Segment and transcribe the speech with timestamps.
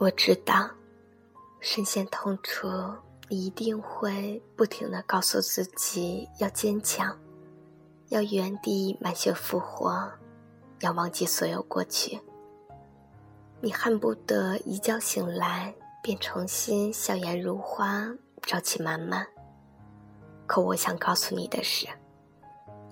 [0.00, 0.70] 我知道，
[1.58, 2.68] 深陷痛楚，
[3.28, 7.18] 你一定会不停的告诉自己要坚强，
[8.10, 10.08] 要原地满血复活，
[10.82, 12.20] 要忘记所有过去。
[13.60, 18.08] 你恨不得一觉醒来便重新笑颜如花，
[18.42, 19.26] 朝气满满。
[20.46, 21.88] 可我想告诉你的是，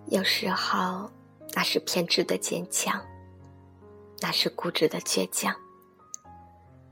[0.07, 1.09] 有时候
[1.55, 3.01] 那是偏执的坚强，
[4.21, 5.55] 那是固执的倔强。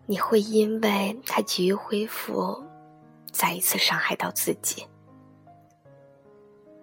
[0.06, 2.62] 你会因为他急于恢复，
[3.32, 4.86] 再一次伤害到自己。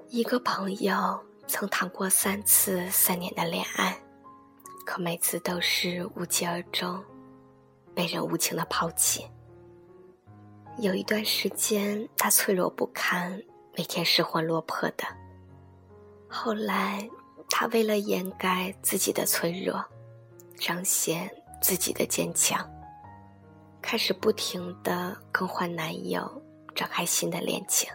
[0.09, 3.95] 一个朋友曾谈过三次三年的恋爱，
[4.85, 7.03] 可每次都是无疾而终，
[7.93, 9.25] 被人无情的抛弃。
[10.79, 13.39] 有一段时间，他脆弱不堪，
[13.77, 15.03] 每天失魂落魄的。
[16.27, 17.07] 后来，
[17.49, 19.85] 他为了掩盖自己的脆弱，
[20.57, 21.29] 彰显
[21.61, 22.67] 自己的坚强。
[23.81, 26.29] 开始不停的更换男友，
[26.75, 27.89] 展开新的恋情。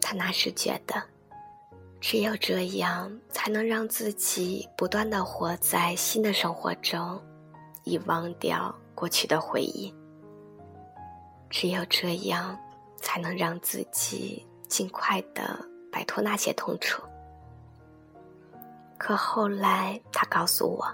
[0.00, 1.02] 她那时觉得，
[2.00, 7.20] 只有这样才能让自己不断的活在新的生活中，
[7.84, 9.92] 以忘掉过去的回忆。
[11.48, 12.58] 只有这样，
[12.96, 15.58] 才能让自己尽快的
[15.90, 17.02] 摆脱那些痛楚。
[18.98, 20.86] 可后来，他告诉我。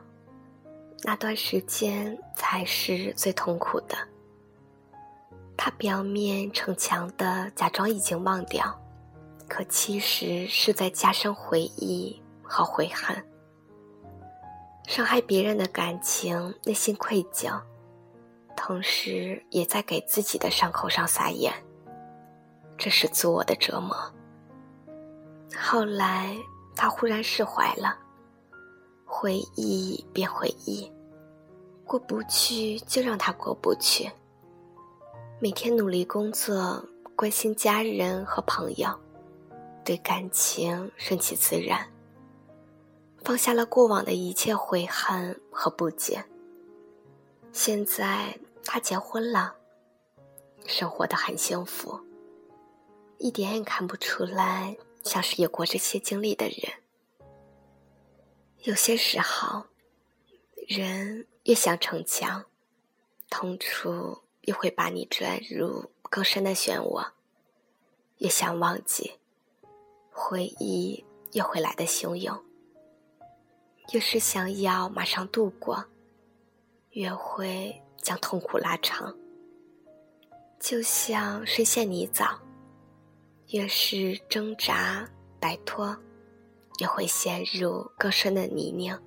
[1.03, 3.97] 那段时间才是最痛苦的。
[5.57, 8.79] 他表面逞强的假装已经忘掉，
[9.49, 13.23] 可其实是在加深回忆和悔恨，
[14.87, 17.61] 伤害别人的感情，内心愧疚，
[18.57, 21.53] 同时也在给自己的伤口上撒盐。
[22.79, 23.95] 这是自我的折磨。
[25.55, 26.35] 后来
[26.75, 27.99] 他忽然释怀了。
[29.13, 30.91] 回忆便回忆，
[31.85, 34.09] 过不去就让它过不去。
[35.41, 36.83] 每天努力工作，
[37.17, 38.89] 关心家人和朋友，
[39.85, 41.91] 对感情顺其自然，
[43.25, 46.25] 放下了过往的一切悔恨和不解。
[47.53, 49.57] 现在他结婚了，
[50.67, 51.99] 生活的很幸福，
[53.19, 56.80] 一点也看不出来像是有过这些经历的人。
[58.65, 59.65] 有些时候，
[60.69, 62.45] 人越想逞强，
[63.31, 67.13] 痛楚越会把你拽入更深的漩涡；
[68.19, 69.13] 越想忘记，
[70.11, 72.39] 回忆越会来的汹涌；
[73.95, 75.83] 越是想要马上度过，
[76.91, 79.17] 越会将痛苦拉长。
[80.59, 82.39] 就像深陷泥沼，
[83.49, 85.11] 越是挣扎
[85.41, 85.97] 摆脱。
[86.81, 88.99] 也会陷入更深的泥泞，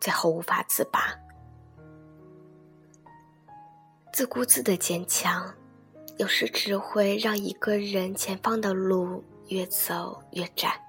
[0.00, 1.12] 最后无法自拔。
[4.12, 5.52] 自顾自的坚强，
[6.16, 10.80] 有时只会让一个人前方的路越走越窄，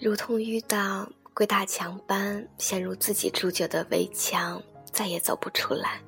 [0.00, 4.60] 如同遇到鬼打墙般陷入自己铸就的围墙，
[4.92, 6.00] 再也走不出来，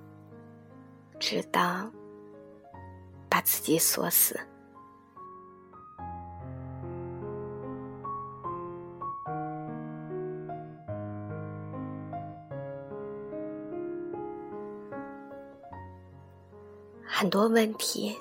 [1.20, 1.88] 直到
[3.28, 4.38] 把自己锁死。
[17.19, 18.15] 很多问题，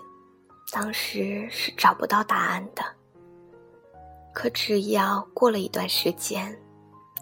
[0.71, 2.81] 当时是找不到答案的。
[4.33, 6.57] 可只要过了一段时间，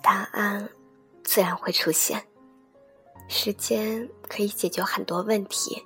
[0.04, 0.70] 答案
[1.24, 2.24] 自然会出现。
[3.28, 5.84] 时间可以解决很多问题，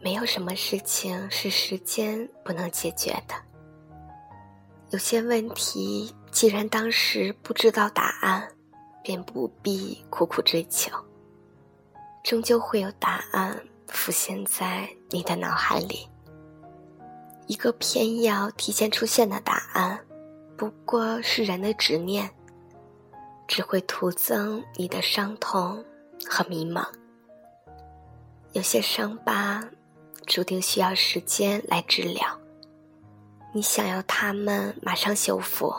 [0.00, 3.34] 没有什么事情是时间不能解决的。
[4.90, 8.48] 有些问题，既然当时不知道答案，
[9.02, 10.92] 便不必苦苦追求，
[12.22, 13.60] 终究会有答案。
[13.88, 16.08] 浮现在你的脑海里，
[17.46, 20.00] 一个偏要提前出现的答案，
[20.56, 22.30] 不过是人的执念，
[23.46, 25.84] 只会徒增你的伤痛
[26.28, 26.86] 和迷茫。
[28.52, 29.68] 有些伤疤
[30.26, 32.38] 注定需要时间来治疗，
[33.52, 35.74] 你想要它们马上修复，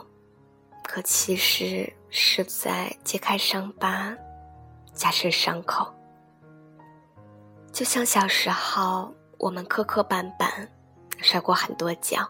[0.84, 4.16] 可其实是在揭开伤疤，
[4.94, 5.95] 加深伤口。
[7.76, 10.66] 就像小时候，我们磕磕绊绊，
[11.18, 12.26] 摔过很多跤，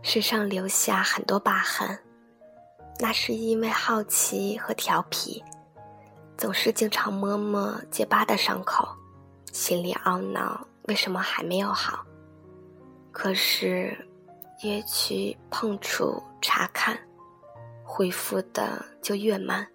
[0.00, 1.98] 身上留下很多疤痕。
[3.00, 5.42] 那是因为好奇和调皮，
[6.36, 8.86] 总是经常摸摸结疤的伤口，
[9.52, 12.06] 心里懊恼为什么还没有好。
[13.10, 14.06] 可是，
[14.62, 16.96] 越去碰触、查看，
[17.82, 19.66] 恢复的就越慢。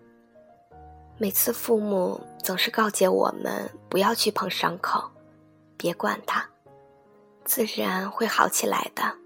[1.18, 5.10] 每次父母总是告诫我们不要去碰伤口，
[5.78, 6.50] 别管它，
[7.46, 9.18] 自然会好起来的。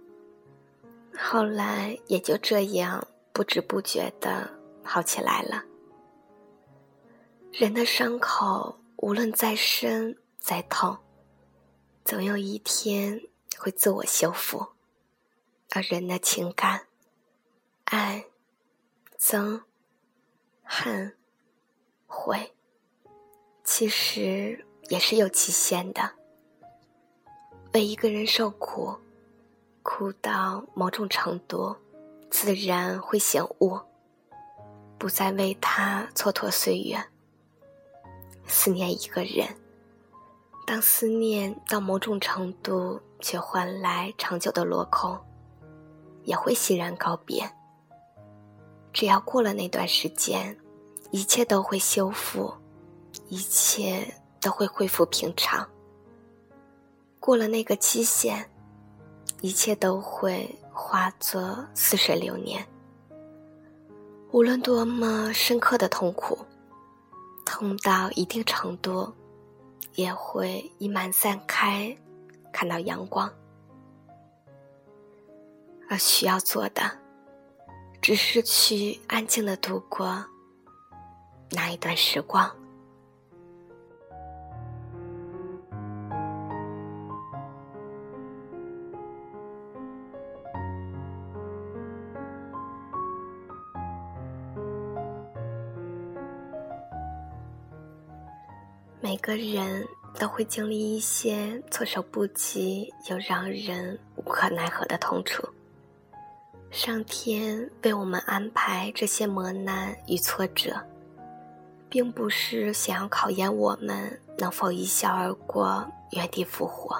[1.17, 4.47] 后来也就这样不知不觉的
[4.83, 5.63] 好起来了。
[7.51, 10.97] 人的伤口无论再深再痛，
[12.05, 13.23] 总有一天
[13.57, 14.67] 会自我修复。
[15.71, 16.87] 而人的情感，
[17.85, 18.25] 爱、
[19.19, 19.63] 憎、
[20.63, 21.17] 恨、
[22.05, 22.55] 悔，
[23.79, 26.13] 其实也是有期限的。
[27.75, 28.95] 为一个人受苦，
[29.83, 31.75] 苦到某种程度，
[32.27, 33.79] 自然会醒悟，
[34.97, 36.97] 不再为他蹉跎岁月。
[38.47, 39.55] 思念一个人，
[40.65, 45.15] 当思念到某种程度，却换来长久的落空，
[46.23, 47.47] 也会欣然告别。
[48.91, 50.57] 只要过了那段时间，
[51.11, 52.51] 一切都会修复，
[53.27, 55.67] 一切都会恢复平常。
[57.19, 58.49] 过了那个期限，
[59.41, 62.65] 一切都会化作似水流年。
[64.31, 66.37] 无论多么深刻的痛苦。
[67.49, 69.09] 痛到一定程度，
[69.95, 71.97] 也会溢满散开，
[72.51, 73.31] 看到阳光。
[75.89, 76.83] 而需要做的，
[78.01, 80.23] 只是去安静的度过
[81.51, 82.53] 那一段时光。
[99.27, 99.85] 个人
[100.17, 105.45] 都会经历一些措手不及又让人无可奈何的痛楚。
[106.71, 110.81] 上天为我们安排这些磨难与挫折，
[111.89, 116.97] 并不是想要考验我们能否一笑而过、原地复活。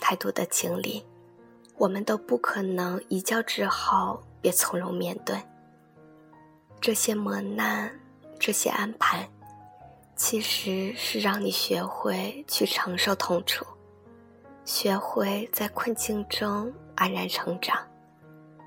[0.00, 1.04] 太多的经历，
[1.76, 5.42] 我们都不可能一觉之后便从容面对。
[6.80, 7.98] 这些磨难，
[8.38, 9.28] 这些安排。
[10.22, 13.64] 其实是让你学会去承受痛楚，
[14.66, 17.78] 学会在困境中安然成长，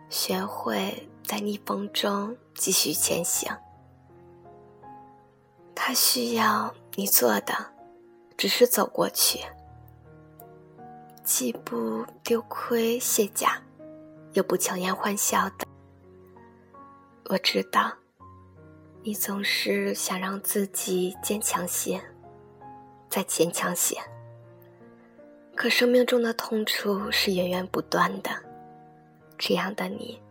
[0.09, 3.55] 学会在逆风中继续前行。
[5.75, 7.53] 他需要你做的，
[8.35, 9.39] 只是走过去，
[11.23, 13.61] 既不丢盔卸甲，
[14.33, 15.67] 又不强颜欢笑的。
[17.25, 17.93] 我知道。
[19.05, 22.01] 你总是想让自己坚强些，
[23.09, 23.97] 再坚强些。
[25.55, 28.31] 可生命中的痛楚是源源不断的，
[29.37, 30.21] 这样的你，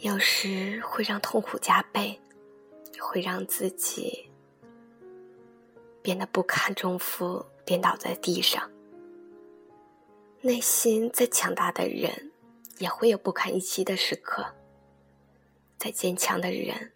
[0.00, 2.20] 有时会让痛苦加倍，
[2.98, 4.28] 会让自己
[6.02, 8.68] 变得不堪重负，跌倒在地上。
[10.40, 12.32] 内心再强大的人，
[12.78, 14.44] 也会有不堪一击的时刻。
[15.78, 16.90] 再坚强的人。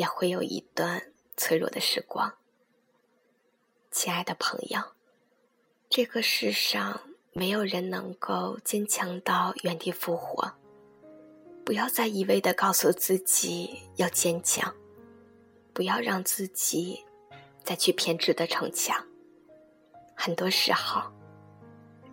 [0.00, 2.32] 也会有一段脆弱的时光，
[3.90, 4.80] 亲爱的朋友，
[5.90, 7.02] 这个世上
[7.34, 10.54] 没有人能够坚强到原地复活。
[11.66, 14.74] 不要再一味的告诉自己要坚强，
[15.74, 17.04] 不要让自己
[17.62, 19.06] 再去偏执的逞强。
[20.16, 21.12] 很多时候，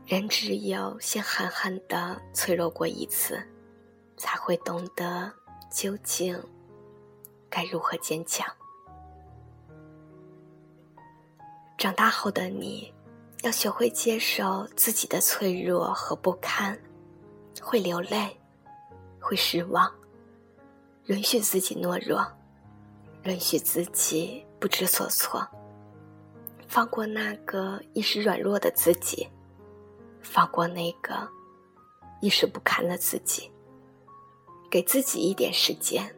[0.05, 3.41] 人只有先狠狠的脆弱过一次，
[4.17, 5.31] 才会懂得
[5.71, 6.38] 究竟。
[7.49, 8.45] 该如何坚强？
[11.77, 12.91] 长大后的你，
[13.43, 16.77] 要学会接受自己的脆弱和不堪，
[17.61, 18.35] 会流泪，
[19.19, 19.93] 会失望，
[21.05, 22.25] 允许自己懦弱，
[23.25, 25.47] 允许自己不知所措，
[26.67, 29.29] 放过那个一时软弱的自己，
[30.19, 31.29] 放过那个
[32.21, 33.51] 一时不堪的自己，
[34.67, 36.11] 给自己一点时间。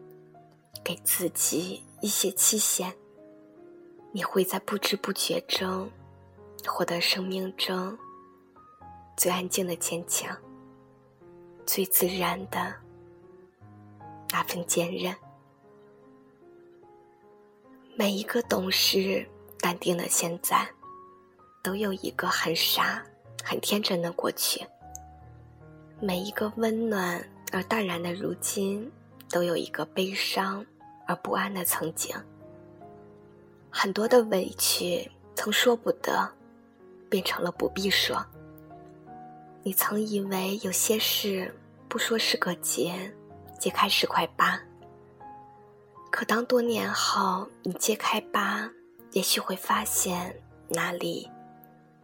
[0.83, 2.93] 给自己一些期限，
[4.11, 5.89] 你会在不知不觉中
[6.65, 7.97] 获得生命中
[9.15, 10.35] 最安静的坚强，
[11.65, 12.73] 最自然的
[14.31, 15.15] 那份坚韧。
[17.95, 19.27] 每一个懂事、
[19.59, 20.67] 淡定的现在，
[21.61, 23.05] 都有一个很傻、
[23.43, 24.65] 很天真的过去；
[25.99, 28.89] 每一个温暖而淡然的如今。
[29.29, 30.65] 都有一个悲伤
[31.07, 32.15] 而不安的曾经，
[33.69, 36.29] 很多的委屈曾说不得，
[37.09, 38.25] 变成了不必说。
[39.61, 41.53] 你曾以为有些事
[41.87, 43.13] 不说是个结，
[43.59, 44.59] 揭开是块疤。
[46.09, 48.69] 可当多年后你揭开疤，
[49.11, 50.35] 也许会发现
[50.67, 51.29] 那里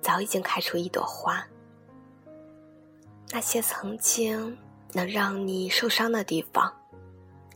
[0.01, 1.43] 早已经开出一朵花。
[3.31, 4.55] 那些曾经
[4.93, 6.71] 能让你受伤的地方，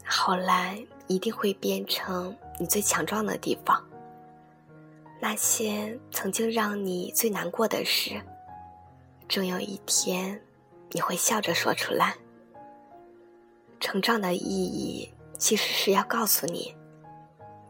[0.09, 3.81] 后来一定会变成你最强壮的地方。
[5.21, 8.19] 那些曾经让你最难过的事，
[9.27, 10.41] 终有一天
[10.91, 12.15] 你会笑着说出来。
[13.79, 16.75] 成长的意义，其实是要告诉你，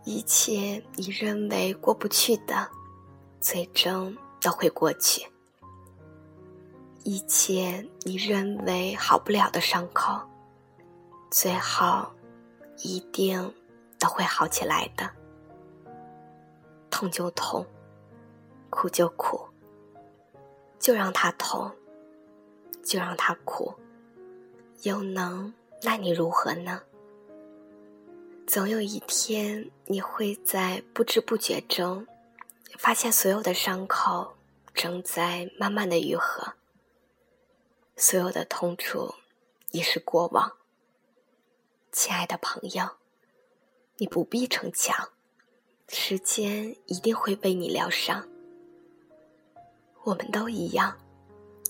[0.05, 2.69] 一切你认为过不去的，
[3.41, 5.27] 最终都会过去；
[7.03, 10.19] 一切你认为好不了的伤口，
[11.29, 12.08] 最后
[12.81, 13.53] 一定
[13.98, 15.09] 都会好起来的。
[16.89, 17.65] 痛就痛，
[18.69, 19.48] 苦就苦，
[20.79, 21.71] 就让他痛，
[22.83, 23.74] 就让他苦，
[24.81, 25.53] 又能。
[25.81, 26.81] 那你如何呢？
[28.45, 32.05] 总有一天，你会在不知不觉中，
[32.77, 34.36] 发现所有的伤口
[34.74, 36.53] 正在慢慢的愈合，
[37.95, 39.15] 所有的痛楚
[39.71, 40.58] 已是过往。
[41.91, 42.88] 亲爱的朋友，
[43.98, 45.10] 你不必逞强，
[45.88, 48.27] 时间一定会为你疗伤。
[50.03, 50.98] 我们都一样，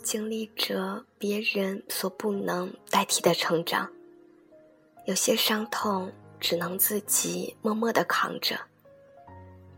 [0.03, 3.89] 经历着别人所不能代替的成长。
[5.05, 8.59] 有些伤痛只能自己默默的扛着，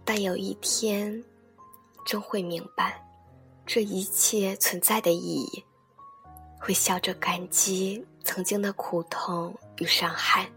[0.03, 1.23] 但有一天，
[2.03, 3.07] 终会明白，
[3.65, 5.63] 这一切存在的意义，
[6.61, 10.47] 会笑着感激曾经的苦痛与伤害。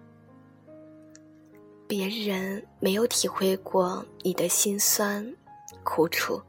[1.89, 5.35] 别人没有体会过你的辛酸
[5.83, 6.41] 苦楚，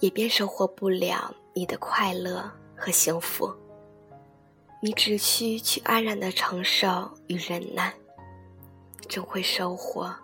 [0.00, 3.54] 也便收获不了你的快乐和幸福。
[4.80, 7.94] 你只需去安然的承受与忍耐，
[9.08, 10.14] 终会收获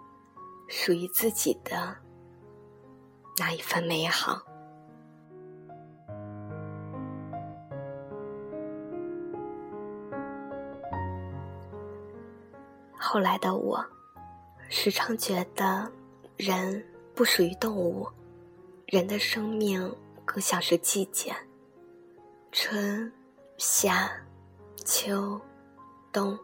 [0.68, 1.96] 属于自己的
[3.38, 4.42] 那一份美好。
[13.12, 13.84] 后来的我，
[14.68, 15.90] 时常觉得
[16.36, 16.80] 人
[17.12, 18.06] 不属于动物，
[18.86, 19.92] 人的生命
[20.24, 21.34] 更像是季节，
[22.52, 23.12] 春
[23.58, 24.08] 夏。
[24.84, 25.40] 秋、
[26.12, 26.38] 冬，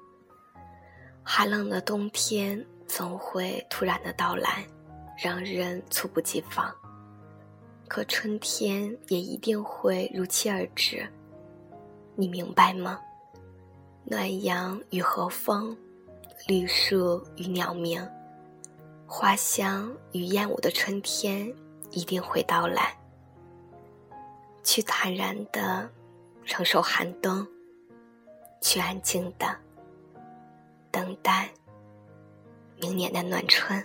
[1.22, 4.66] 寒冷的冬天总会突然的到来，
[5.16, 6.74] 让人猝不及防。
[7.86, 11.08] 可春天也一定会如期而至，
[12.16, 13.00] 你明白吗？
[14.04, 15.76] 暖阳与和风，
[16.46, 18.08] 绿树与鸟鸣，
[19.04, 21.52] 花香与燕舞的春天
[21.90, 22.96] 一定会到来。
[24.62, 25.90] 去坦然的
[26.44, 27.44] 承受寒冬。
[28.60, 29.56] 去安静的
[30.90, 31.48] 等待
[32.80, 33.84] 明年的暖春。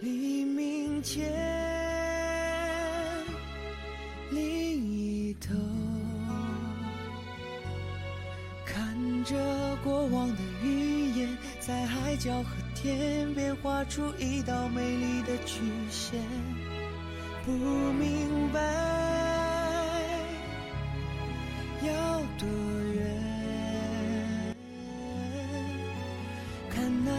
[0.00, 1.32] 黎明前
[4.30, 4.42] 另
[4.92, 5.54] 一头，
[8.66, 9.34] 看着
[9.82, 16.20] 过往的云烟，在海角和天边画出一道美丽的曲线，
[17.46, 18.60] 不明白。
[21.82, 22.46] 要多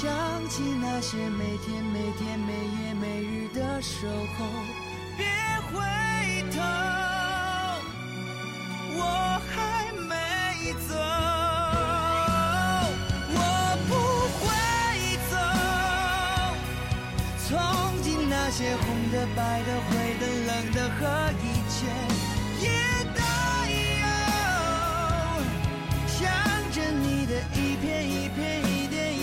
[0.00, 0.08] 想
[0.48, 4.46] 起那些每天每天、每夜每日的守候，
[5.18, 5.26] 别
[5.68, 5.76] 回
[6.50, 6.56] 头，
[8.96, 8.98] 我
[9.52, 10.14] 还没
[10.88, 10.90] 走，
[13.34, 13.38] 我
[13.90, 13.92] 不
[14.40, 14.48] 会
[15.28, 15.32] 走。
[17.46, 17.52] 从
[18.02, 21.00] 今那些红的、白的、灰的、冷的和
[21.44, 21.76] 一切
[22.62, 22.66] 也
[23.12, 23.20] 都
[24.00, 24.02] 有。
[26.08, 26.16] 想
[26.72, 29.19] 着你的一片一片、一点一，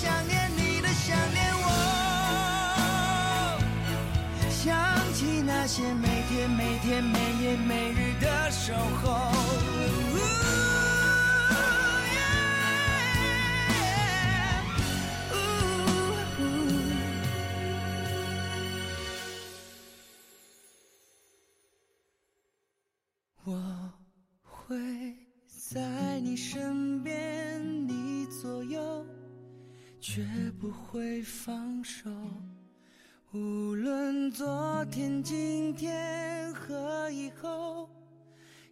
[0.00, 1.66] 想念你的，想念我。
[4.48, 9.32] 想起那些每天每天、每夜每日的守候。
[23.44, 23.52] 我
[24.44, 24.76] 会
[25.72, 26.77] 在你身
[30.10, 30.24] 绝
[30.58, 32.08] 不会放手。
[33.34, 37.90] 无论昨天、今天和以后，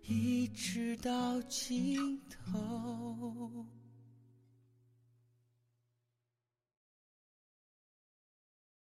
[0.06, 3.66] 一直到尽头。